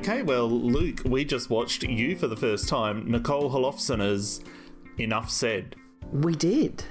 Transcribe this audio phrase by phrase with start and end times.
[0.00, 4.40] Okay, well, Luke, we just watched you for the first time, Nicole Holofcener's
[4.96, 5.76] Enough Said.
[6.10, 6.84] We did.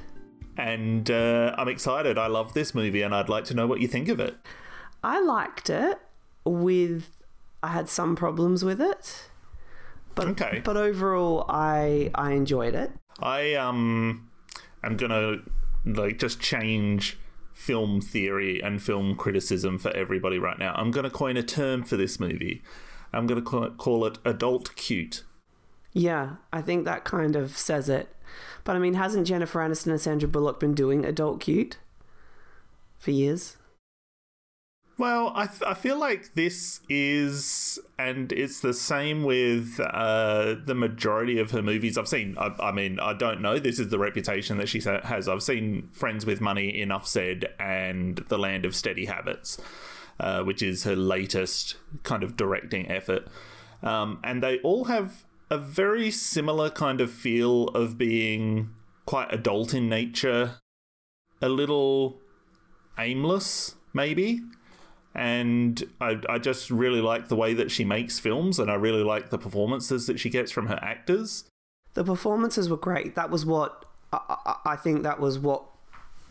[0.57, 2.19] And uh, I'm excited.
[2.19, 4.35] I love this movie and I'd like to know what you think of it.
[5.03, 5.97] I liked it
[6.45, 7.09] with
[7.63, 9.27] I had some problems with it.
[10.13, 10.61] But Okay.
[10.63, 12.91] but overall I I enjoyed it.
[13.19, 14.29] I um
[14.83, 15.37] am gonna
[15.83, 17.17] like just change
[17.53, 20.73] film theory and film criticism for everybody right now.
[20.75, 22.61] I'm gonna coin a term for this movie.
[23.13, 25.23] I'm gonna ca- call it adult cute.
[25.93, 28.15] Yeah, I think that kind of says it.
[28.63, 31.77] But I mean, hasn't Jennifer Aniston and Sandra Bullock been doing adult cute
[32.99, 33.57] for years?
[34.99, 40.75] Well, I, th- I feel like this is, and it's the same with uh, the
[40.75, 42.35] majority of her movies I've seen.
[42.37, 43.59] I, I mean, I don't know.
[43.59, 45.29] This is the reputation that she has.
[45.29, 49.57] I've seen Friends with Money, Enough Said, and The Land of Steady Habits,
[50.19, 53.27] uh, which is her latest kind of directing effort.
[53.81, 58.71] Um, and they all have a very similar kind of feel of being
[59.05, 60.55] quite adult in nature,
[61.41, 62.19] a little
[62.97, 64.41] aimless, maybe
[65.15, 69.01] and I, I just really like the way that she makes films and i really
[69.01, 71.49] like the performances that she gets from her actors
[71.93, 73.15] The performances were great.
[73.15, 75.65] That was what I, I, think that was what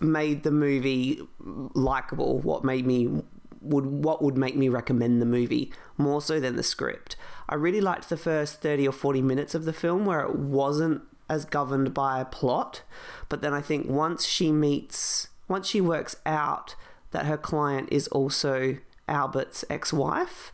[0.00, 2.38] made the movie likable.
[2.38, 3.22] What made me
[3.60, 7.16] would what would make me recommend the movie more so than the script.
[7.48, 11.02] I really liked the first thirty or forty minutes of the film where it wasn't
[11.28, 12.82] as governed by a plot,
[13.28, 16.74] but then I think once she meets, once she works out
[17.10, 20.52] that her client is also Albert's ex-wife,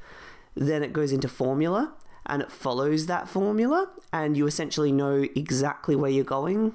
[0.55, 1.95] then it goes into formula
[2.27, 6.75] and it follows that formula and you essentially know exactly where you're going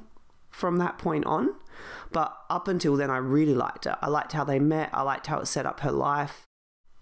[0.49, 1.55] from that point on
[2.11, 3.95] but up until then i really liked it.
[4.02, 4.89] I liked how they met.
[4.94, 6.45] I liked how it set up her life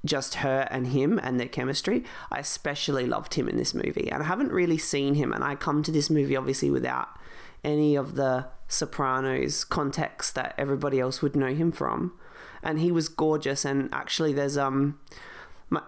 [0.06, 2.03] just her and him and their chemistry.
[2.31, 5.56] I especially loved him in this movie and i haven't really seen him and i
[5.56, 7.09] come to this movie obviously without
[7.63, 12.13] any of the sopranos context that everybody else would know him from.
[12.63, 15.00] And he was gorgeous and actually there's um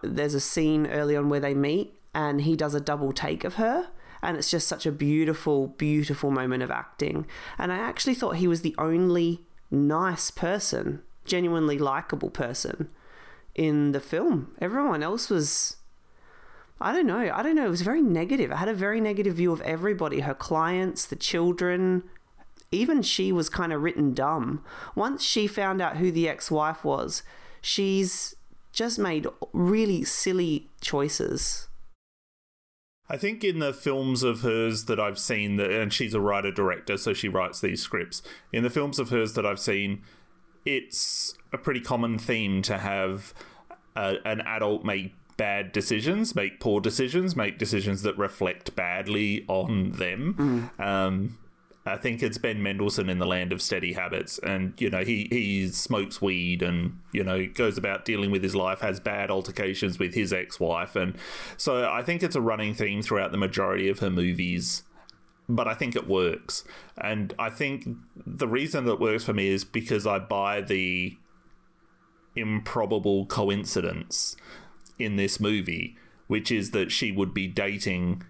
[0.03, 3.56] there's a scene early on where they meet and he does a double take of
[3.56, 3.90] her
[4.22, 7.25] and it's just such a beautiful beautiful moment of acting
[7.57, 12.90] and i actually thought he was the only nice person genuinely likable person
[13.56, 15.78] in the film everyone else was
[16.81, 17.30] I don't know.
[17.34, 17.66] I don't know.
[17.66, 18.52] It was very negative.
[18.52, 22.03] I had a very negative view of everybody her clients, the children.
[22.72, 24.63] Even she was kind of written dumb.
[24.96, 27.24] Once she found out who the ex wife was,
[27.62, 28.36] she's
[28.72, 31.68] just made really silly choices.
[33.09, 36.52] I think in the films of hers that i've seen that and she's a writer
[36.52, 38.22] director so she writes these scripts
[38.53, 40.02] in the films of hers that i've seen
[40.66, 43.34] it's a pretty common theme to have
[43.96, 49.92] uh, an adult make bad decisions, make poor decisions, make decisions that reflect badly on
[49.94, 50.69] them.
[50.78, 51.38] Um,
[51.89, 55.27] I think it's Ben Mendelsohn in the Land of Steady Habits, and you know he
[55.29, 60.00] he smokes weed and you know goes about dealing with his life, has bad altercations
[60.00, 61.16] with his ex-wife, and
[61.57, 64.83] so I think it's a running theme throughout the majority of her movies
[65.50, 66.63] but I think it works.
[66.95, 71.17] And I think the reason that works for me is because I buy the
[72.35, 74.35] improbable coincidence
[75.00, 78.23] in this movie, which is that she would be dating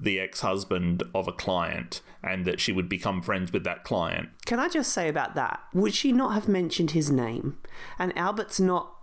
[0.00, 4.28] the ex husband of a client and that she would become friends with that client.
[4.46, 5.60] Can I just say about that?
[5.72, 7.58] Would she not have mentioned his name?
[7.98, 8.94] And Albert's not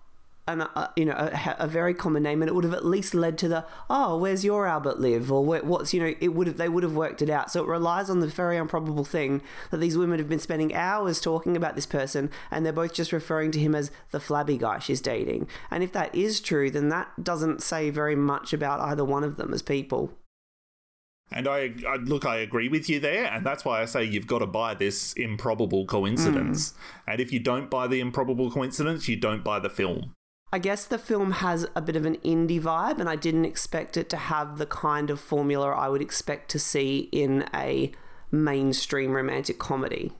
[0.48, 3.14] an, uh, you know a, a very common name, and it would have at least
[3.14, 6.58] led to the oh, where's your Albert live, or what's you know it would have
[6.58, 7.52] they would have worked it out.
[7.52, 9.42] So it relies on the very improbable thing
[9.72, 13.12] that these women have been spending hours talking about this person, and they're both just
[13.12, 15.48] referring to him as the flabby guy she's dating.
[15.70, 19.36] And if that is true, then that doesn't say very much about either one of
[19.36, 20.14] them as people.
[21.32, 24.28] And I, I look, I agree with you there, and that's why I say you've
[24.28, 26.72] got to buy this improbable coincidence.
[26.72, 27.12] Hmm.
[27.12, 30.14] And if you don't buy the improbable coincidence, you don't buy the film.
[30.54, 33.98] I guess the film has a bit of an indie vibe, and I didn't expect
[33.98, 37.92] it to have the kind of formula I would expect to see in a
[38.32, 40.14] mainstream romantic comedy.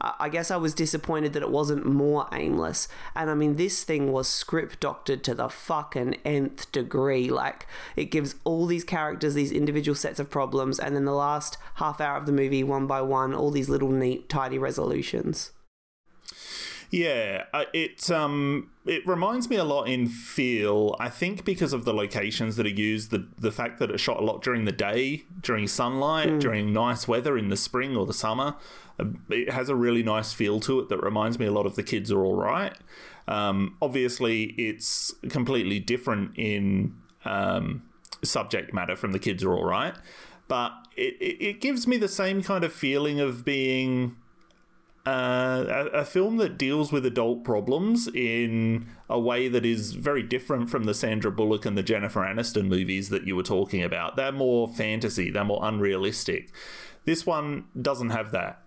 [0.00, 2.88] I guess I was disappointed that it wasn't more aimless.
[3.14, 7.28] And I mean, this thing was script doctored to the fucking nth degree.
[7.28, 7.66] Like,
[7.96, 12.00] it gives all these characters these individual sets of problems, and then the last half
[12.00, 15.52] hour of the movie, one by one, all these little neat, tidy resolutions.
[16.90, 20.96] Yeah, uh, it um it reminds me a lot in feel.
[20.98, 24.18] I think because of the locations that are used, the the fact that it's shot
[24.18, 28.12] a lot during the day, during sunlight, during nice weather in the spring or the
[28.12, 28.56] summer,
[28.98, 31.76] uh, it has a really nice feel to it that reminds me a lot of
[31.76, 32.76] the kids are all right.
[33.28, 37.84] Um, obviously, it's completely different in um,
[38.24, 39.94] subject matter from the kids are all right,
[40.48, 44.16] but it, it, it gives me the same kind of feeling of being
[45.06, 50.22] uh, a, a, film that deals with adult problems in a way that is very
[50.22, 54.16] different from the Sandra Bullock and the Jennifer Aniston movies that you were talking about.
[54.16, 56.50] They're more fantasy, they're more unrealistic.
[57.06, 58.62] This one doesn't have that.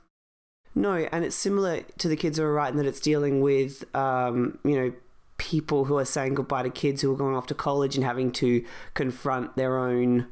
[0.76, 4.58] No, and it's similar to the kids are right in that it's dealing with, um,
[4.64, 4.94] you know,
[5.38, 8.32] people who are saying goodbye to kids who are going off to college and having
[8.32, 8.66] to
[8.96, 10.28] confront their own,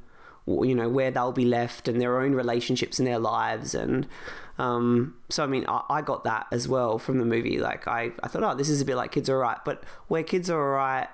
[0.48, 3.76] you know, where they'll be left and their own relationships in their lives.
[3.76, 4.08] And
[4.58, 7.60] um, so, I mean, I, I, got that as well from the movie.
[7.60, 9.64] Like, I, I thought, oh, this is a bit like Kids Are Alright.
[9.64, 11.10] But where Kids Are Alright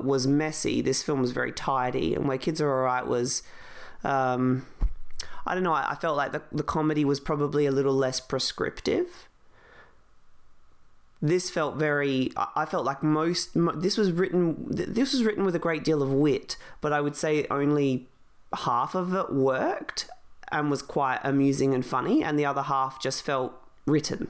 [0.00, 2.14] was messy, this film was very tidy.
[2.14, 3.42] And where Kids Are Alright was.
[4.04, 4.66] Um,
[5.46, 5.72] I don't know.
[5.72, 9.28] I, I felt like the, the comedy was probably a little less prescriptive.
[11.22, 12.30] This felt very.
[12.36, 13.50] I felt like most.
[13.54, 14.66] This was written.
[14.68, 18.08] This was written with a great deal of wit, but I would say only
[18.54, 20.08] half of it worked
[20.52, 23.52] and was quite amusing and funny, and the other half just felt
[23.86, 24.28] written.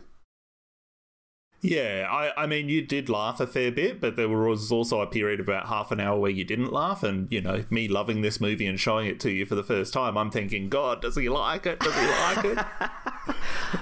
[1.63, 5.07] Yeah, I, I mean, you did laugh a fair bit, but there was also a
[5.07, 7.03] period of about half an hour where you didn't laugh.
[7.03, 9.93] And, you know, me loving this movie and showing it to you for the first
[9.93, 11.81] time, I'm thinking, God, does he like it?
[11.81, 12.59] Does he like it?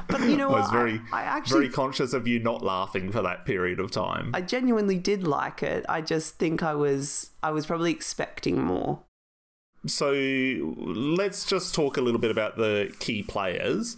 [0.08, 3.10] but, you know, I was very, I, I actually, very conscious of you not laughing
[3.10, 4.30] for that period of time.
[4.34, 5.84] I genuinely did like it.
[5.88, 9.02] I just think I was, I was probably expecting more.
[9.86, 10.12] So
[10.76, 13.96] let's just talk a little bit about the key players.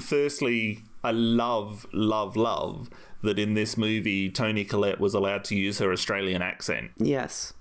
[0.00, 2.90] Firstly, I love, love, love
[3.22, 6.90] that in this movie Toni Collette was allowed to use her Australian accent.
[6.96, 7.52] Yes.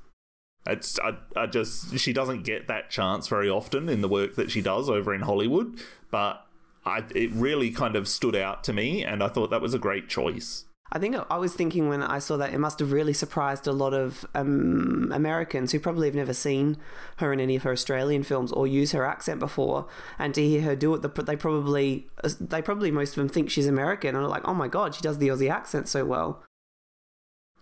[0.66, 4.50] It's I, I just she doesn't get that chance very often in the work that
[4.50, 6.46] she does over in Hollywood, but
[6.86, 9.80] I it really kind of stood out to me and I thought that was a
[9.80, 10.66] great choice.
[10.92, 13.72] I think I was thinking when I saw that it must have really surprised a
[13.72, 16.78] lot of um, Americans who probably have never seen
[17.18, 19.88] her in any of her Australian films or use her accent before,
[20.20, 22.08] and to hear her do it, they probably
[22.40, 25.02] they probably most of them think she's American and are like, oh my god, she
[25.02, 26.44] does the Aussie accent so well.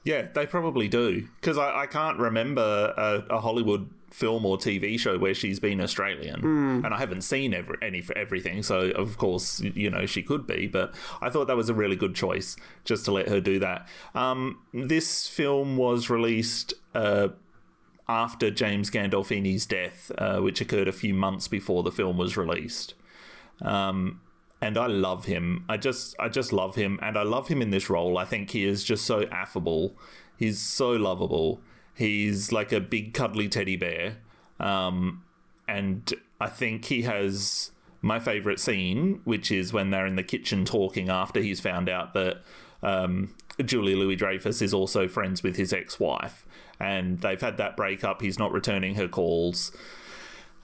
[0.04, 4.98] Yeah, they probably do because I, I can't remember a, a Hollywood film or TV
[5.00, 6.86] show where she's been Australian, mm.
[6.86, 8.62] and I haven't seen every, any for everything.
[8.62, 11.96] So of course, you know, she could be, but I thought that was a really
[11.96, 12.56] good choice
[12.86, 13.88] just to let her do that.
[14.14, 16.74] Um, this film was released.
[16.94, 17.30] Uh,
[18.06, 22.96] after James Gandolfini's death, uh, which occurred a few months before the film was released.
[23.62, 24.20] Um,
[24.62, 25.64] and I love him.
[25.70, 28.18] I just I just love him and I love him in this role.
[28.18, 29.96] I think he is just so affable.
[30.38, 31.62] He's so lovable.
[31.94, 34.18] He's like a big cuddly teddy bear.
[34.60, 35.24] Um,
[35.68, 40.66] and I think he has my favorite scene, which is when they're in the kitchen
[40.66, 42.42] talking after he's found out that
[42.82, 46.46] um, Julia Louis Dreyfus is also friends with his ex wife.
[46.80, 48.22] And they've had that breakup.
[48.22, 49.72] He's not returning her calls.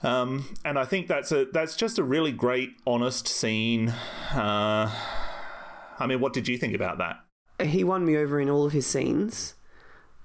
[0.02, 3.90] Um, and I think that's a that's just a really great, honest scene.
[4.34, 4.94] Uh,
[6.00, 7.18] I mean, what did you think about that?
[7.66, 9.56] He won me over in all of his scenes.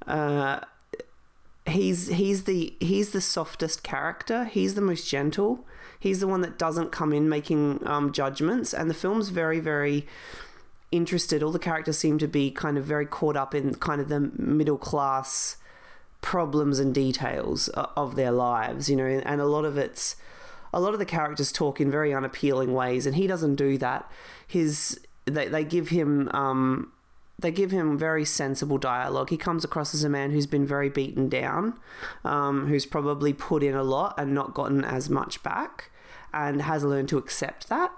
[0.06, 0.60] Uh,
[1.66, 4.44] he's he's the he's the softest character.
[4.44, 5.66] He's the most gentle.
[5.98, 10.06] He's the one that doesn't come in making um, judgments, and the film's very very
[10.92, 11.42] interested.
[11.42, 14.20] All the characters seem to be kind of very caught up in kind of the
[14.20, 15.56] middle class
[16.20, 20.16] problems and details of their lives, you know, and a lot of it's
[20.72, 24.10] a lot of the characters talk in very unappealing ways, and he doesn't do that.
[24.46, 26.92] His they they give him um,
[27.38, 29.30] they give him very sensible dialogue.
[29.30, 31.78] He comes across as a man who's been very beaten down,
[32.24, 35.90] um, who's probably put in a lot and not gotten as much back,
[36.32, 37.92] and has learned to accept that.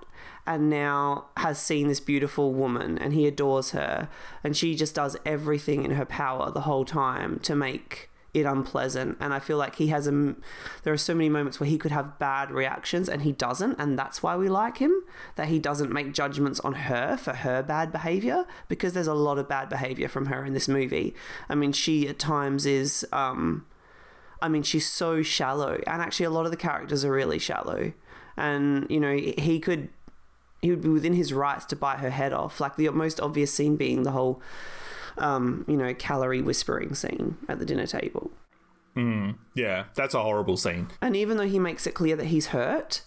[0.46, 4.08] And now has seen this beautiful woman and he adores her.
[4.44, 9.16] And she just does everything in her power the whole time to make it unpleasant.
[9.20, 10.34] And i feel like he has a
[10.82, 13.78] there are so many moments where he could have bad reactions and he doesn't.
[13.78, 15.02] And that's why we like him
[15.36, 19.38] that he doesn't make judgments on her for her bad behavior because there's a lot
[19.38, 21.14] of bad behavior from her in this movie.
[21.48, 23.66] I mean she at times is um
[24.42, 25.80] i mean she's so shallow.
[25.86, 27.92] And actually a lot of the characters are really shallow.
[28.36, 29.88] And you know he could
[30.62, 32.60] he would be within his rights to bite her head off.
[32.60, 34.42] Like the most obvious scene being the whole
[35.18, 38.30] um, you know, calorie whispering scene at the dinner table.
[38.96, 40.88] Mm, yeah, that's a horrible scene.
[41.02, 43.02] And even though he makes it clear that he's hurt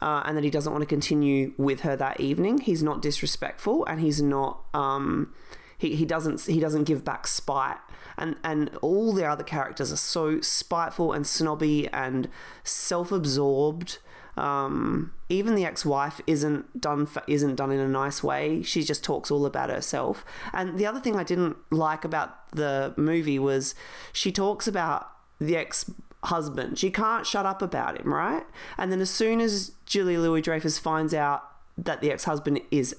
[0.00, 3.84] uh, and that he doesn't want to continue with her that evening, he's not disrespectful
[3.86, 4.60] and he's not.
[4.72, 5.34] Um,
[5.76, 7.78] he, he doesn't he doesn't give back spite
[8.16, 12.28] and and all the other characters are so spiteful and snobby and
[12.62, 13.98] self-absorbed
[14.36, 18.62] um, even the ex-wife isn't done for, isn't done in a nice way.
[18.62, 20.24] She just talks all about herself.
[20.52, 23.74] And the other thing I didn't like about the movie was
[24.12, 25.10] she talks about
[25.40, 25.90] the ex
[26.24, 26.78] husband.
[26.78, 28.44] She can't shut up about him, right?
[28.78, 31.44] And then as soon as Julie Louis Dreyfus finds out
[31.76, 32.96] that the ex husband is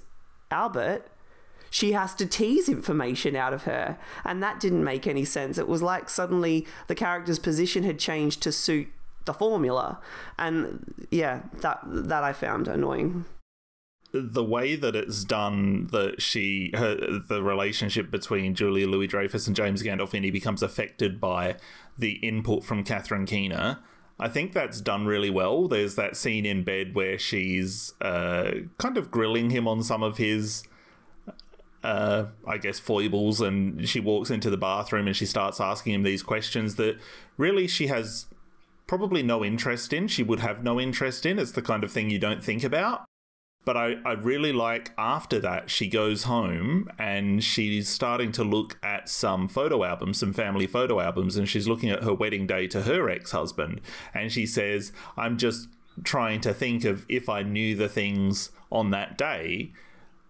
[0.51, 1.07] Albert,
[1.69, 3.97] she has to tease information out of her.
[4.23, 5.57] And that didn't make any sense.
[5.57, 8.87] It was like suddenly the character's position had changed to suit
[9.25, 9.99] the formula.
[10.37, 13.25] And yeah, that that I found annoying
[14.15, 19.55] the way that it's done that she her, the relationship between Julia Louis Dreyfus and
[19.55, 21.57] James Gandolfini becomes affected by
[21.97, 23.79] the input from Catherine Keener.
[24.17, 25.67] I think that's done really well.
[25.67, 30.17] There's that scene in bed where she's uh, kind of grilling him on some of
[30.17, 30.63] his
[31.83, 36.03] uh, I guess, foibles, and she walks into the bathroom and she starts asking him
[36.03, 36.97] these questions that
[37.37, 38.25] really she has
[38.87, 40.07] probably no interest in.
[40.07, 41.39] She would have no interest in.
[41.39, 43.05] It's the kind of thing you don't think about.
[43.65, 48.77] But I, I really like after that, she goes home and she's starting to look
[48.83, 52.67] at some photo albums, some family photo albums, and she's looking at her wedding day
[52.67, 53.81] to her ex husband.
[54.13, 55.67] And she says, I'm just
[56.03, 59.71] trying to think of if I knew the things on that day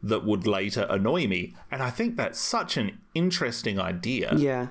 [0.01, 1.55] that would later annoy me.
[1.69, 4.33] And I think that's such an interesting idea.
[4.37, 4.67] Yeah.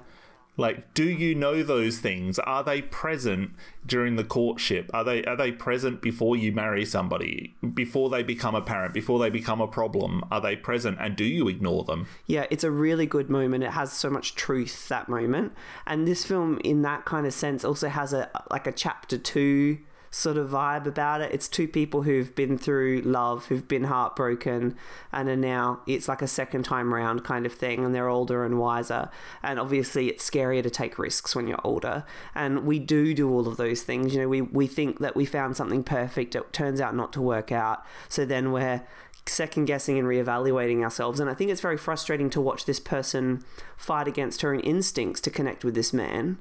[0.56, 2.38] Like, do you know those things?
[2.38, 3.50] Are they present
[3.84, 4.90] during the courtship?
[4.94, 7.54] Are they are they present before you marry somebody?
[7.74, 8.94] Before they become apparent?
[8.94, 10.24] Before they become a problem?
[10.30, 12.06] Are they present and do you ignore them?
[12.26, 13.64] Yeah, it's a really good moment.
[13.64, 15.52] It has so much truth that moment.
[15.86, 19.78] And this film in that kind of sense also has a like a chapter 2
[20.14, 21.32] sort of vibe about it.
[21.32, 24.76] It's two people who've been through love, who've been heartbroken,
[25.12, 28.44] and are now it's like a second time round kind of thing, and they're older
[28.44, 29.10] and wiser.
[29.42, 32.04] And obviously, it's scarier to take risks when you're older.
[32.32, 34.14] And we do do all of those things.
[34.14, 36.36] You know, we we think that we found something perfect.
[36.36, 37.84] It turns out not to work out.
[38.08, 38.82] So then we're
[39.26, 41.20] second guessing and reevaluating ourselves.
[41.20, 43.44] And I think it's very frustrating to watch this person
[43.76, 46.38] fight against her own instincts to connect with this man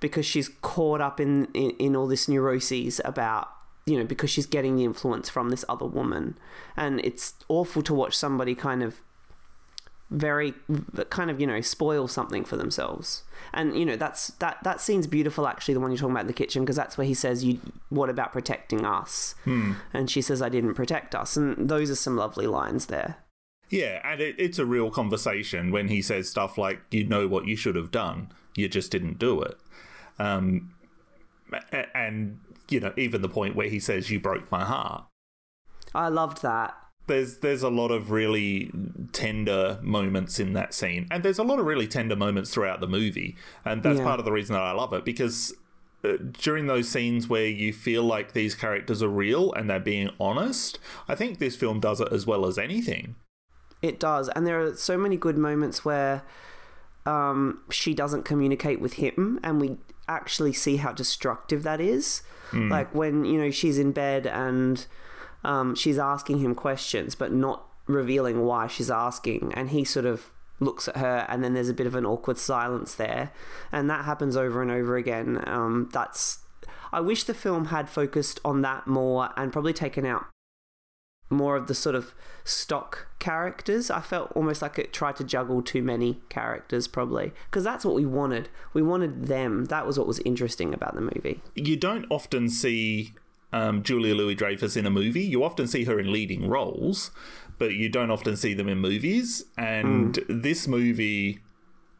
[0.00, 3.48] because she's caught up in, in, in all this neuroses about
[3.86, 6.36] you know because she's getting the influence from this other woman
[6.76, 9.00] and it's awful to watch somebody kind of
[10.10, 10.54] very
[11.10, 15.06] kind of you know spoil something for themselves and you know that's that that scene's
[15.06, 17.42] beautiful actually the one you're talking about in the kitchen because that's where he says
[17.42, 17.58] you
[17.88, 19.72] what about protecting us hmm.
[19.92, 23.16] and she says i didn't protect us and those are some lovely lines there
[23.68, 27.46] yeah and it, it's a real conversation when he says stuff like you know what
[27.46, 29.58] you should have done you just didn't do it
[30.18, 30.72] um,
[31.94, 35.04] and you know, even the point where he says, "You broke my heart."
[35.94, 36.74] I loved that.
[37.06, 38.70] There's there's a lot of really
[39.12, 42.88] tender moments in that scene, and there's a lot of really tender moments throughout the
[42.88, 44.04] movie, and that's yeah.
[44.04, 45.54] part of the reason that I love it because
[46.04, 50.10] uh, during those scenes where you feel like these characters are real and they're being
[50.18, 53.14] honest, I think this film does it as well as anything.
[53.82, 56.22] It does, and there are so many good moments where
[57.04, 62.22] um, she doesn't communicate with him, and we actually see how destructive that is.
[62.50, 62.70] Mm.
[62.70, 64.86] Like when you know she's in bed and
[65.44, 70.30] um, she's asking him questions, but not revealing why she's asking, and he sort of
[70.58, 73.32] looks at her, and then there's a bit of an awkward silence there,
[73.70, 75.42] and that happens over and over again.
[75.46, 76.40] Um, that's
[76.92, 80.26] I wish the film had focused on that more and probably taken out
[81.28, 82.14] more of the sort of
[82.44, 83.90] stock characters.
[83.90, 87.94] I felt almost like it tried to juggle too many characters, probably, because that's what
[87.94, 88.48] we wanted.
[88.72, 89.66] We wanted them.
[89.66, 91.42] That was what was interesting about the movie.
[91.54, 93.14] You don't often see
[93.52, 95.24] um, Julia Louis Dreyfus in a movie.
[95.24, 97.10] You often see her in leading roles,
[97.58, 99.44] but you don't often see them in movies.
[99.56, 100.42] And mm.
[100.42, 101.40] this movie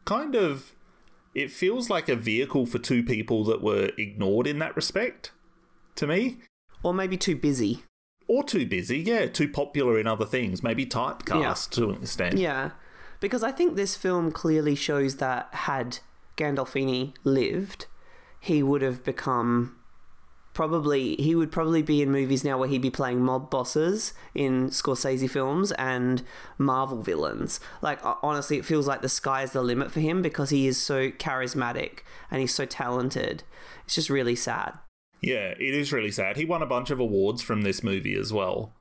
[0.05, 0.73] kind of.
[1.35, 5.31] It feels like a vehicle for two people that were ignored in that respect,
[5.93, 6.37] to me.
[6.81, 7.83] Or maybe too busy
[8.27, 11.31] or too busy, yeah, too popular in other things, maybe typecast
[11.71, 11.75] yeah.
[11.75, 12.37] to an extent.
[12.37, 12.71] Yeah,
[13.19, 15.99] because I think this film clearly shows that had
[16.35, 17.87] Gandolfini lived,
[18.39, 19.77] he would have become
[20.57, 24.71] probably he would probably be in movies now where he'd be playing mob bosses in
[24.71, 26.23] Scorsese films and
[26.57, 27.59] Marvel villains.
[27.83, 30.75] Like honestly, it feels like the sky is the limit for him because he is
[30.75, 31.99] so charismatic
[32.31, 33.43] and he's so talented.
[33.85, 34.73] It's just really sad.
[35.21, 36.37] Yeah, it is really sad.
[36.37, 38.73] He won a bunch of awards from this movie as well.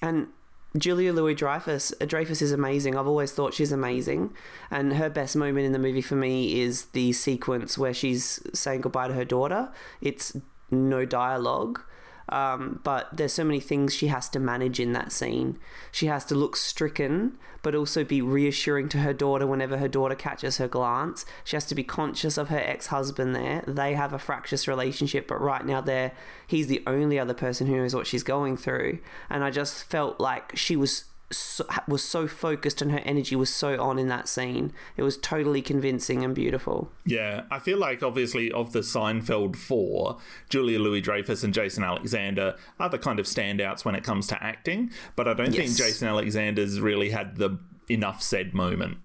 [0.00, 0.28] And
[0.76, 2.96] Julia Louis Dreyfus, uh, Dreyfus is amazing.
[2.96, 4.32] I've always thought she's amazing,
[4.70, 8.82] and her best moment in the movie for me is the sequence where she's saying
[8.82, 9.72] goodbye to her daughter.
[10.00, 10.36] It's
[10.70, 11.82] no dialogue,
[12.30, 15.58] um, but there's so many things she has to manage in that scene.
[15.92, 20.14] She has to look stricken, but also be reassuring to her daughter whenever her daughter
[20.14, 21.26] catches her glance.
[21.44, 23.62] She has to be conscious of her ex-husband there.
[23.66, 26.12] They have a fractious relationship, but right now they're
[26.46, 29.00] he's the only other person who knows what she's going through.
[29.28, 33.52] And I just felt like she was so, was so focused and her energy was
[33.52, 34.72] so on in that scene.
[34.96, 36.90] It was totally convincing and beautiful.
[37.04, 40.18] Yeah, I feel like obviously of the Seinfeld four,
[40.48, 44.42] Julia Louis Dreyfus and Jason Alexander are the kind of standouts when it comes to
[44.42, 45.66] acting, but I don't yes.
[45.66, 47.58] think Jason Alexander's really had the
[47.88, 48.98] enough said moment.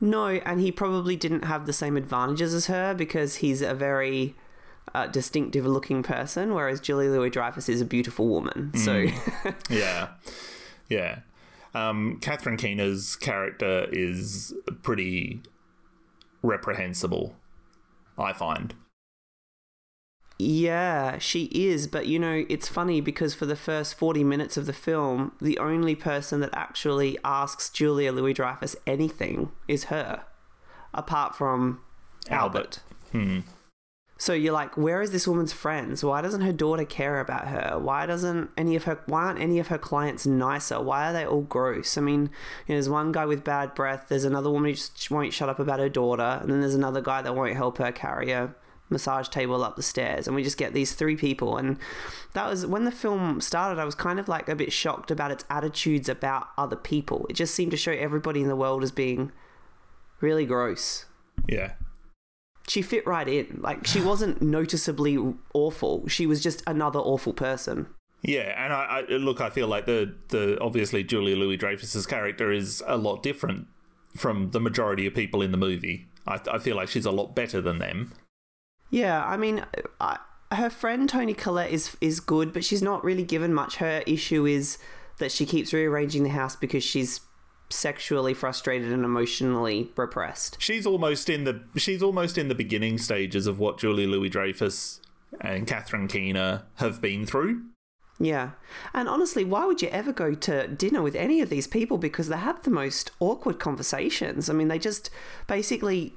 [0.00, 4.34] No, and he probably didn't have the same advantages as her because he's a very
[4.94, 8.72] uh, distinctive looking person, whereas Julia Louis Dreyfus is a beautiful woman.
[8.76, 9.54] So, mm.
[9.70, 10.08] yeah,
[10.90, 11.20] yeah.
[11.74, 15.40] Um, Catherine Keener's character is pretty
[16.42, 17.34] reprehensible,
[18.18, 18.74] I find.
[20.38, 24.64] Yeah, she is, but you know, it's funny because for the first 40 minutes of
[24.66, 30.24] the film, the only person that actually asks Julia Louis Dreyfus anything is her,
[30.94, 31.82] apart from
[32.30, 32.58] Albert.
[32.58, 32.80] Albert.
[33.12, 33.40] Hmm.
[34.20, 36.04] So you're like, where is this woman's friends?
[36.04, 37.78] Why doesn't her daughter care about her?
[37.78, 40.78] Why doesn't any of her why aren't any of her clients nicer?
[40.78, 41.96] Why are they all gross?
[41.96, 45.10] I mean, you know, there's one guy with bad breath, there's another woman who just
[45.10, 47.90] won't shut up about her daughter, and then there's another guy that won't help her
[47.92, 48.54] carry a
[48.90, 51.78] massage table up the stairs and we just get these three people and
[52.32, 55.30] that was when the film started I was kind of like a bit shocked about
[55.30, 57.24] its attitudes about other people.
[57.30, 59.30] It just seemed to show everybody in the world as being
[60.20, 61.06] really gross.
[61.48, 61.74] Yeah
[62.70, 63.58] she fit right in.
[63.60, 65.18] Like she wasn't noticeably
[65.54, 66.06] awful.
[66.06, 67.88] She was just another awful person.
[68.22, 69.40] Yeah, and I, I look.
[69.40, 73.66] I feel like the the obviously Julia Louis Dreyfus's character is a lot different
[74.16, 76.06] from the majority of people in the movie.
[76.26, 78.12] I, I feel like she's a lot better than them.
[78.90, 79.64] Yeah, I mean,
[80.00, 80.18] I,
[80.52, 83.76] her friend Toni Collette is is good, but she's not really given much.
[83.76, 84.78] Her issue is
[85.18, 87.20] that she keeps rearranging the house because she's
[87.70, 90.56] sexually frustrated and emotionally repressed.
[90.60, 95.00] She's almost in the she's almost in the beginning stages of what Julie Louis Dreyfus
[95.40, 97.62] and Catherine Keener have been through.
[98.18, 98.50] Yeah.
[98.92, 101.96] And honestly, why would you ever go to dinner with any of these people?
[101.96, 104.50] Because they have the most awkward conversations.
[104.50, 105.08] I mean, they just
[105.46, 106.12] basically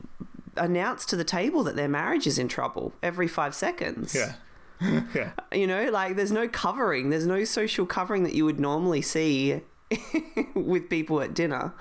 [0.57, 4.13] announce to the table that their marriage is in trouble every five seconds.
[4.13, 4.33] Yeah.
[5.15, 5.31] yeah.
[5.53, 9.61] You know, like there's no covering, there's no social covering that you would normally see
[10.55, 11.73] with people at dinner.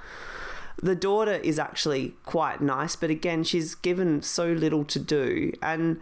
[0.83, 5.53] The daughter is actually quite nice, but again, she's given so little to do.
[5.63, 6.01] And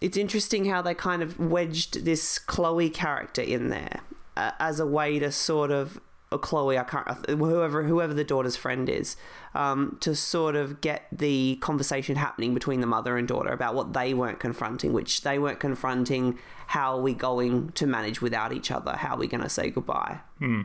[0.00, 4.00] it's interesting how they kind of wedged this Chloe character in there
[4.36, 6.00] uh, as a way to sort of
[6.34, 9.16] or Chloe, I can't, whoever whoever the daughter's friend is,
[9.54, 13.92] um, to sort of get the conversation happening between the mother and daughter about what
[13.92, 16.38] they weren't confronting, which they weren't confronting.
[16.68, 18.96] How are we going to manage without each other?
[18.96, 20.20] How are we going to say goodbye?
[20.38, 20.62] Hmm.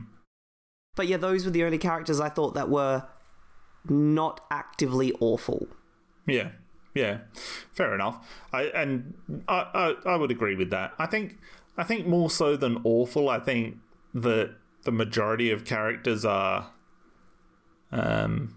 [0.95, 3.05] But yeah, those were the only characters I thought that were
[3.88, 5.67] not actively awful.
[6.25, 6.49] Yeah,
[6.95, 7.19] yeah,
[7.71, 8.27] fair enough.
[8.51, 9.13] I and
[9.47, 10.93] I, I, I would agree with that.
[10.97, 11.38] I think
[11.77, 13.29] I think more so than awful.
[13.29, 13.77] I think
[14.13, 14.55] that
[14.89, 16.71] the majority of characters are,
[17.91, 18.56] um,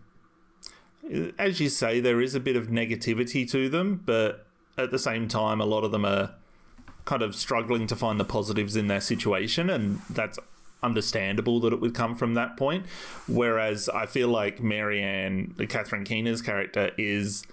[1.38, 4.46] as you say, there is a bit of negativity to them, but
[4.78, 6.30] at the same time, a lot of them are
[7.04, 10.38] kind of struggling to find the positives in their situation, and that's
[10.82, 12.86] understandable that it would come from that point.
[13.28, 17.44] Whereas I feel like Marianne, the Catherine Keener's character, is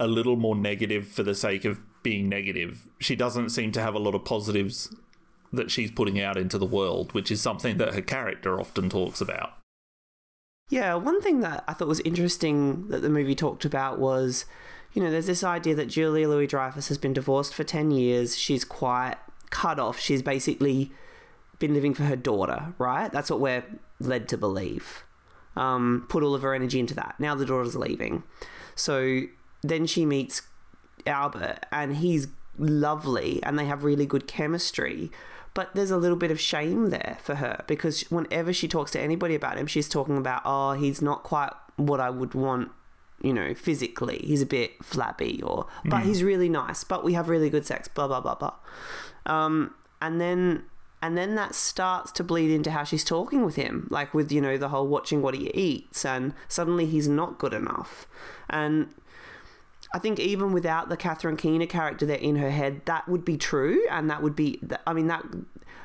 [0.00, 2.88] a little more negative for the sake of being negative.
[3.00, 4.88] She doesn't seem to have a lot of positives
[5.52, 9.20] that she's putting out into the world, which is something that her character often talks
[9.20, 9.54] about.
[10.70, 14.46] Yeah, one thing that I thought was interesting that the movie talked about was,
[14.94, 18.38] you know, there's this idea that Julia Louis Dreyfus has been divorced for 10 years.
[18.38, 19.16] She's quite
[19.50, 19.98] cut off.
[19.98, 20.90] She's basically
[21.58, 23.12] been living for her daughter, right?
[23.12, 23.64] That's what we're
[24.00, 25.04] led to believe.
[25.56, 27.16] Um, put all of her energy into that.
[27.18, 28.22] Now the daughter's leaving.
[28.74, 29.24] So
[29.62, 30.42] then she meets
[31.06, 35.10] Albert, and he's lovely, and they have really good chemistry.
[35.54, 39.00] But there's a little bit of shame there for her because whenever she talks to
[39.00, 42.70] anybody about him, she's talking about, oh, he's not quite what I would want,
[43.22, 44.22] you know, physically.
[44.24, 46.04] He's a bit flabby, or, but mm.
[46.04, 48.54] he's really nice, but we have really good sex, blah, blah, blah, blah.
[49.26, 50.64] Um, and then
[51.02, 54.40] and then that starts to bleed into how she's talking with him like with you
[54.40, 58.06] know the whole watching what he eats and suddenly he's not good enough
[58.48, 58.88] and
[59.94, 63.36] I think even without the Catherine Keener character there in her head, that would be
[63.36, 64.60] true, and that would be.
[64.86, 65.24] I mean that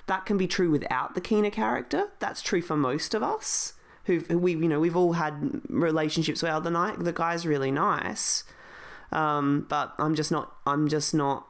[0.07, 2.09] that can be true without the Keener character.
[2.19, 3.73] That's true for most of us
[4.07, 8.43] who we you know we've all had relationships where the night the guy's really nice,
[9.11, 10.55] um, but I'm just not.
[10.65, 11.45] I'm just not.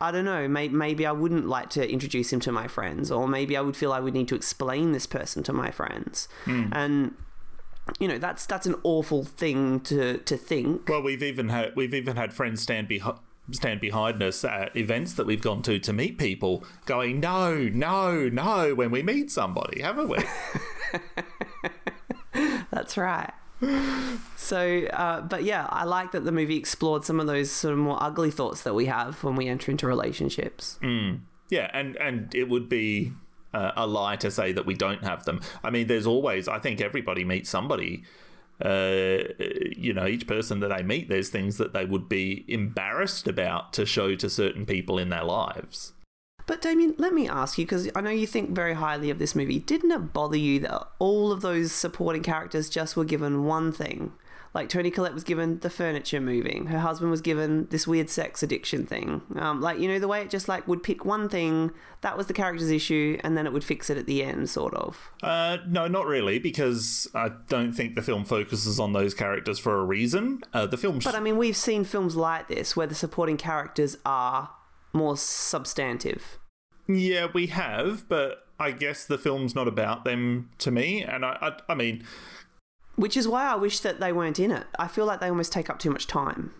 [0.00, 0.48] I don't know.
[0.48, 3.76] Maybe, maybe I wouldn't like to introduce him to my friends, or maybe I would
[3.76, 6.28] feel I would need to explain this person to my friends.
[6.44, 6.68] Mm.
[6.72, 7.14] And
[7.98, 10.88] you know that's that's an awful thing to to think.
[10.88, 13.18] Well, we've even had we've even had friends stand behind
[13.50, 18.28] stand behind us at events that we've gone to to meet people, going no, no,
[18.28, 20.18] no when we meet somebody, haven't we?
[22.70, 23.32] That's right.
[24.36, 27.78] So, uh, but yeah, I like that the movie explored some of those sort of
[27.78, 30.78] more ugly thoughts that we have when we enter into relationships.
[31.50, 33.12] Yeah, and and it would be
[33.54, 35.40] uh, a lie to say that we don't have them.
[35.62, 36.48] I mean, there's always.
[36.48, 38.04] I think everybody meets somebody.
[38.64, 39.18] Uh,
[39.76, 43.72] you know, each person that they meet, there's things that they would be embarrassed about
[43.72, 45.92] to show to certain people in their lives.
[46.46, 49.34] But Damien, let me ask you because I know you think very highly of this
[49.34, 49.58] movie.
[49.58, 54.12] Didn't it bother you that all of those supporting characters just were given one thing?
[54.54, 56.66] Like Toni Collette was given the furniture moving.
[56.66, 59.20] Her husband was given this weird sex addiction thing.
[59.34, 62.28] Um, like you know the way it just like would pick one thing that was
[62.28, 65.10] the character's issue, and then it would fix it at the end, sort of.
[65.22, 69.78] Uh, no, not really, because I don't think the film focuses on those characters for
[69.80, 70.42] a reason.
[70.52, 73.96] Uh, the film, But I mean, we've seen films like this where the supporting characters
[74.06, 74.50] are
[74.92, 76.38] more substantive.
[76.86, 81.02] yeah, we have, but I guess the film's not about them to me.
[81.02, 82.04] And I, I, I mean,
[82.96, 84.66] Which is why I wish that they weren't in it.
[84.78, 86.52] I feel like they almost take up too much time.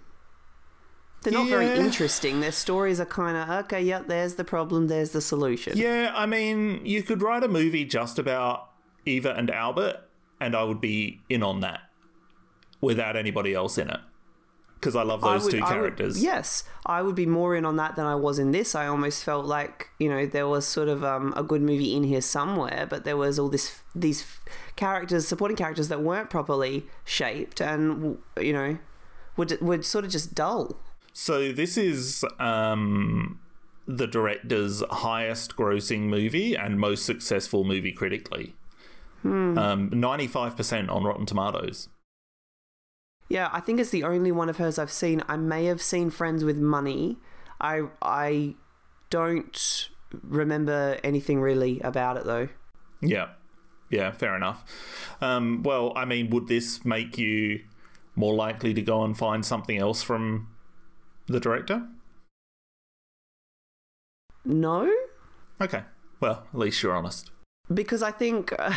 [1.23, 2.40] They're not very interesting.
[2.40, 3.83] Their stories are kind of okay.
[3.83, 4.88] Yep, there's the problem.
[4.88, 5.77] There's the solution.
[5.77, 8.68] Yeah, I mean, you could write a movie just about
[9.07, 10.03] Eva and Albert,
[10.38, 11.81] and I would be in on that
[12.83, 14.01] without anybody else in it.
[14.85, 16.23] Because I love I those would- two I would- characters.
[16.23, 18.75] yes, I would be more in on that than I was in this.
[18.75, 22.05] I almost felt like you know there was sort of um, a good movie in
[22.05, 24.27] here somewhere, but there was all this these
[24.77, 28.79] characters, supporting characters that weren't properly shaped, and you know,
[29.38, 30.77] would would sort of just dull.
[31.12, 33.38] So this is um,
[33.87, 38.55] the director's highest grossing movie and most successful movie critically.
[39.25, 41.88] Um, 95% on Rotten Tomatoes.
[43.28, 45.22] Yeah, I think it's the only one of hers I've seen.
[45.28, 47.18] I may have seen Friends with Money.
[47.60, 48.54] I I
[49.10, 49.88] don't
[50.22, 52.48] remember anything really about it though.
[53.00, 53.28] Yeah.
[53.90, 54.64] Yeah, fair enough.
[55.20, 57.60] Um, well, I mean, would this make you
[58.16, 60.48] more likely to go and find something else from
[61.26, 61.87] the director?
[64.44, 64.90] No,
[65.60, 65.82] Okay.
[66.20, 67.30] Well, at least you're honest.
[67.72, 68.70] Because I think uh,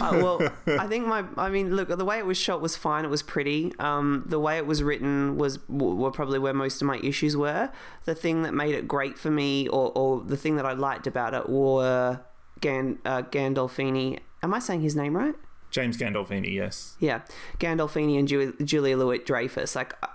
[0.00, 3.04] well, I think my I mean, look, the way it was shot was fine.
[3.04, 3.72] It was pretty.
[3.78, 7.70] Um, the way it was written was were probably where most of my issues were.
[8.04, 11.06] The thing that made it great for me, or, or the thing that I liked
[11.06, 12.20] about it, were
[12.60, 14.20] Gan, uh, Gandolfini.
[14.42, 15.34] Am I saying his name right?
[15.70, 16.96] James Gandolfini, yes.
[17.00, 17.22] Yeah,
[17.58, 20.06] Gandolfini and Ju- Julia Louis Dreyfus, like uh,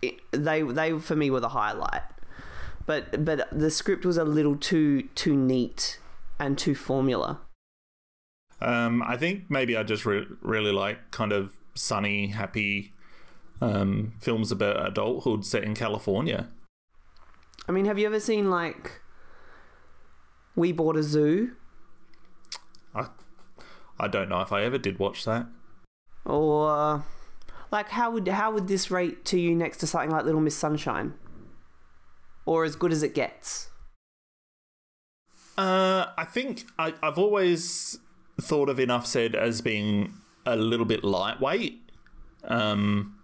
[0.00, 2.02] it, they they for me were the highlight.
[2.86, 5.98] But but the script was a little too too neat
[6.42, 7.40] and too formula.
[8.60, 12.92] Um, I think maybe I just re- really like kind of sunny, happy
[13.60, 16.48] um, films about adulthood set in California.
[17.68, 19.00] I mean, have you ever seen like
[20.56, 21.52] We Bought a Zoo
[22.94, 23.06] I,
[23.98, 25.46] I don't know if I ever did watch that.
[26.26, 27.02] or uh,
[27.70, 30.56] like how would how would this rate to you next to something like Little Miss
[30.56, 31.14] Sunshine?
[32.44, 33.70] Or as good as it gets?
[35.62, 38.00] Uh, I think I, I've always
[38.40, 40.12] thought of Enough Said as being
[40.44, 41.88] a little bit lightweight.
[42.42, 43.20] Um,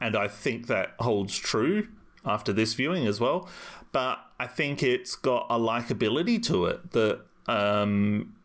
[0.00, 1.88] and I think that holds true
[2.24, 3.46] after this viewing as well.
[3.92, 8.36] But I think it's got a likability to it that um,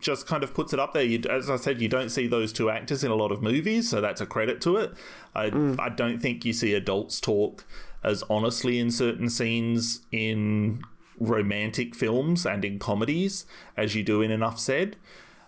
[0.00, 1.04] just kind of puts it up there.
[1.04, 3.88] You, as I said, you don't see those two actors in a lot of movies,
[3.88, 4.92] so that's a credit to it.
[5.36, 7.64] I, I don't think you see adults talk
[8.02, 10.82] as honestly in certain scenes in
[11.20, 13.44] romantic films and in comedies
[13.76, 14.96] as you do in Enough Said.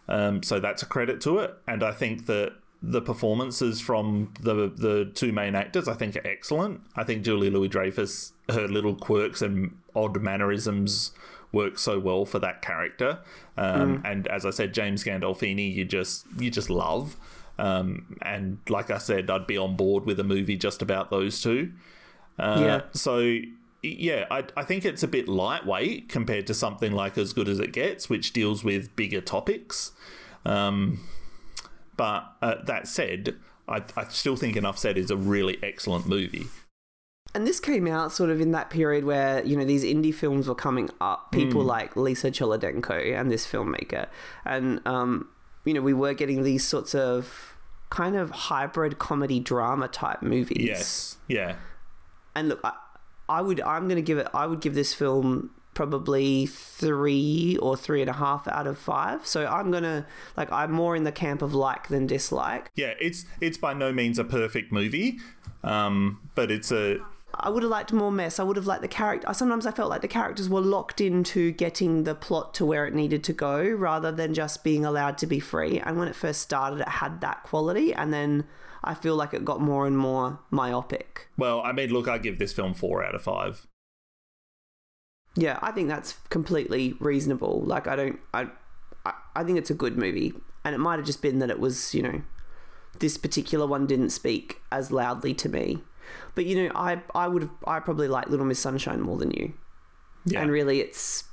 [0.08, 1.54] Um, so that's a credit to it.
[1.68, 2.52] And I think that
[2.82, 6.80] the performances from the the two main actors, I think, are excellent.
[6.96, 11.12] I think Julie Louis Dreyfus, her little quirks and odd mannerisms
[11.52, 13.18] work so well for that character.
[13.56, 17.16] Um, And as I said, James Gandolfini, you just you just love.
[17.58, 21.42] Um, and like I said, I'd be on board with a movie just about those
[21.42, 21.72] two.
[22.38, 22.80] Uh, Yeah.
[22.94, 23.40] So
[23.82, 27.58] yeah, I, I think it's a bit lightweight compared to something like As Good as
[27.58, 29.92] It Gets, which deals with bigger topics.
[30.44, 31.00] Um,
[31.96, 33.36] but uh, that said,
[33.68, 36.46] I, I still think Enough Said is a really excellent movie.
[37.34, 40.48] And this came out sort of in that period where, you know, these indie films
[40.48, 41.30] were coming up.
[41.30, 44.08] People like Lisa Cholodenko and this filmmaker.
[44.44, 45.28] And, um,
[45.64, 47.56] you know, we were getting these sorts of
[47.88, 50.64] kind of hybrid comedy drama type movies.
[50.64, 51.56] Yes, yeah,
[52.34, 52.72] And look, I,
[53.30, 57.76] I would, I'm going to give it, I would give this film probably three or
[57.76, 59.24] three and a half out of five.
[59.24, 60.04] So I'm to,
[60.36, 62.70] like, I'm more in the camp of like than dislike.
[62.74, 62.94] yeah.
[63.00, 65.18] It's it's by no means a perfect movie,
[65.62, 66.98] um, but it's a
[67.34, 68.38] I would have liked more mess.
[68.38, 69.32] I would have liked the character.
[69.32, 72.94] Sometimes I felt like the characters were locked into getting the plot to where it
[72.94, 75.78] needed to go rather than just being allowed to be free.
[75.80, 77.94] And when it first started, it had that quality.
[77.94, 78.46] And then
[78.82, 81.28] I feel like it got more and more myopic.
[81.36, 83.66] Well, I mean, look, I give this film four out of five.
[85.36, 87.62] Yeah, I think that's completely reasonable.
[87.62, 88.48] Like, I don't, I,
[89.06, 90.34] I, I think it's a good movie.
[90.64, 92.22] And it might have just been that it was, you know,
[92.98, 95.78] this particular one didn't speak as loudly to me.
[96.34, 99.30] But you know, I I would have I probably like Little Miss Sunshine more than
[99.32, 99.52] you.
[100.24, 100.42] Yeah.
[100.42, 101.24] And really, it's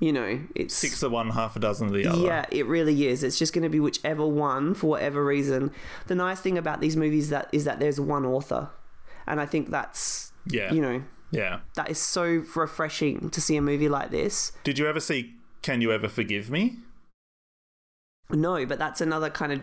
[0.00, 2.20] you know it's Six of one, half a dozen of the other.
[2.20, 3.22] yeah, it really is.
[3.22, 5.70] It's just going to be whichever one for whatever reason.
[6.06, 8.70] The nice thing about these movies that is that there's one author,
[9.26, 10.72] and I think that's Yeah.
[10.72, 11.60] you know Yeah.
[11.76, 14.52] that is so refreshing to see a movie like this.
[14.64, 16.76] Did you ever see Can You Ever Forgive Me?
[18.30, 19.60] No, but that's another kind of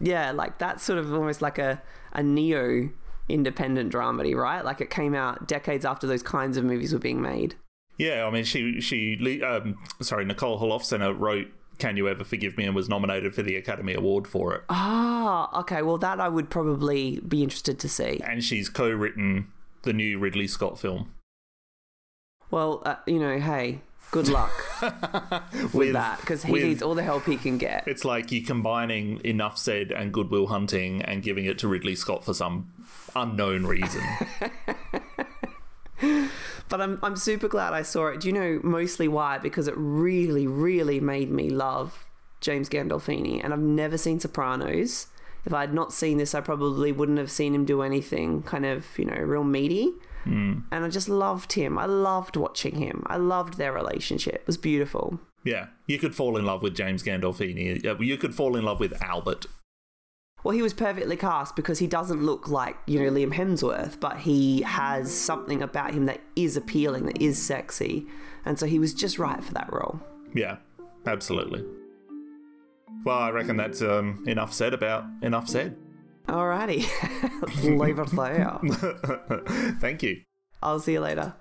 [0.00, 1.82] yeah, like that's sort of almost like a
[2.12, 2.90] a neo
[3.28, 4.64] independent dramedy, right?
[4.64, 7.54] Like it came out decades after those kinds of movies were being made.
[7.98, 12.64] Yeah, I mean, she she um, sorry, Nicole Holofcener wrote "Can You Ever Forgive Me"
[12.64, 14.62] and was nominated for the Academy Award for it.
[14.68, 15.82] Ah, okay.
[15.82, 18.20] Well, that I would probably be interested to see.
[18.24, 19.48] And she's co-written
[19.82, 21.12] the new Ridley Scott film
[22.50, 23.80] Well, uh, you know, hey,
[24.10, 24.52] good luck
[25.74, 27.84] with, that because he with- needs all the help he can get.
[27.86, 31.94] It's like you're combining Enough Said and Good Will Hunting and giving it to Ridley
[31.94, 32.72] Scott for some
[33.14, 34.02] unknown reason.
[36.68, 38.20] But I'm I'm super glad I saw it.
[38.20, 39.38] Do you know mostly why?
[39.38, 42.04] Because it really, really made me love
[42.40, 45.06] James Gandolfini, and I've never seen Sopranos.
[45.44, 48.66] If I had not seen this, I probably wouldn't have seen him do anything kind
[48.66, 49.92] of you know real meaty.
[50.26, 51.78] And I just loved him.
[51.78, 53.04] I loved watching him.
[53.06, 54.34] I loved their relationship.
[54.34, 55.20] It was beautiful.
[55.44, 57.84] yeah, you could fall in love with James Gandolfini.
[57.86, 59.46] Uh, You could fall in love with Albert.
[60.44, 64.18] Well, he was perfectly cast because he doesn't look like, you know, Liam Hemsworth, but
[64.18, 68.06] he has something about him that is appealing, that is sexy.
[68.44, 70.00] And so he was just right for that role.
[70.34, 70.58] Yeah,
[71.06, 71.64] absolutely.
[73.04, 75.76] Well, I reckon that's um, enough said about enough said.
[76.28, 76.86] Alrighty.
[77.78, 78.58] Leave it there.
[79.80, 80.22] Thank you.
[80.62, 81.34] I'll see you later.